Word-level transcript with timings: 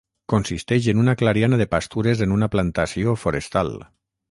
Consisteix 0.33 0.87
en 0.93 1.01
una 1.03 1.13
clariana 1.19 1.59
de 1.61 1.67
pastures 1.75 2.25
en 2.27 2.35
una 2.39 2.51
plantació 2.57 3.17
forestal. 3.27 3.73